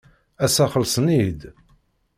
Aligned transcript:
Ass-a 0.45 0.65
xellsen-iyi-d. 0.73 1.41